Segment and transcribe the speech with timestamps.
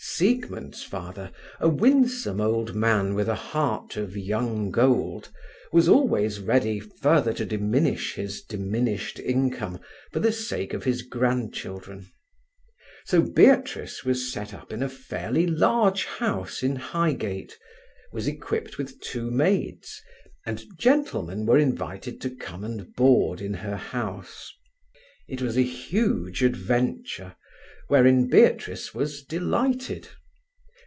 [0.03, 5.29] Siegmund's father, a winsome old man with a heart of young gold,
[5.71, 9.79] was always ready further to diminish his diminished income
[10.11, 12.11] for the sake of his grandchildren.
[13.05, 17.57] So Beatrice was set up in a fairly large house in Highgate,
[18.11, 20.03] was equipped with two maids,
[20.45, 24.53] and gentlemen were invited to come and board in her house.
[25.27, 27.35] It was a huge adventure,
[27.87, 30.07] wherein Beatrice was delighted.